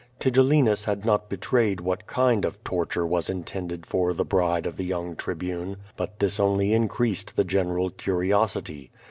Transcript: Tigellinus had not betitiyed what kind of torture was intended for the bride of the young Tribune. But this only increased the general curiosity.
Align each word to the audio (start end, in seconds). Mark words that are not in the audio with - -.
Tigellinus 0.19 0.85
had 0.85 1.05
not 1.05 1.29
betitiyed 1.29 1.79
what 1.79 2.07
kind 2.07 2.43
of 2.43 2.63
torture 2.63 3.05
was 3.05 3.29
intended 3.29 3.85
for 3.85 4.15
the 4.15 4.25
bride 4.25 4.65
of 4.65 4.75
the 4.75 4.83
young 4.83 5.15
Tribune. 5.15 5.77
But 5.95 6.17
this 6.17 6.39
only 6.39 6.73
increased 6.73 7.35
the 7.35 7.43
general 7.43 7.91
curiosity. 7.91 8.89